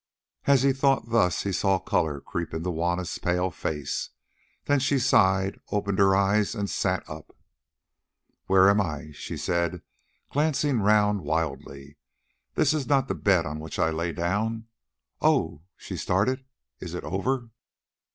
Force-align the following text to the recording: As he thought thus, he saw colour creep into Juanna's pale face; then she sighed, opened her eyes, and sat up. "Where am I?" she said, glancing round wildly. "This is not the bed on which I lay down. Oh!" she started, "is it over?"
As 0.45 0.63
he 0.63 0.73
thought 0.73 1.11
thus, 1.11 1.43
he 1.43 1.51
saw 1.51 1.77
colour 1.77 2.19
creep 2.19 2.55
into 2.55 2.71
Juanna's 2.71 3.19
pale 3.19 3.51
face; 3.51 4.09
then 4.65 4.79
she 4.79 4.97
sighed, 4.97 5.59
opened 5.71 5.99
her 5.99 6.15
eyes, 6.15 6.55
and 6.55 6.67
sat 6.71 7.07
up. 7.07 7.35
"Where 8.47 8.67
am 8.67 8.81
I?" 8.81 9.11
she 9.11 9.37
said, 9.37 9.83
glancing 10.31 10.79
round 10.81 11.21
wildly. 11.21 11.97
"This 12.55 12.73
is 12.73 12.87
not 12.87 13.09
the 13.09 13.13
bed 13.13 13.45
on 13.45 13.59
which 13.59 13.77
I 13.77 13.91
lay 13.91 14.11
down. 14.11 14.65
Oh!" 15.21 15.61
she 15.77 15.95
started, 15.97 16.45
"is 16.79 16.95
it 16.95 17.03
over?" 17.03 17.51